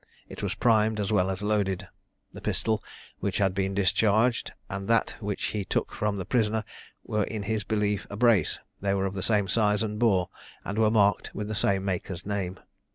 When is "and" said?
4.67-4.87, 9.83-9.99, 10.65-10.79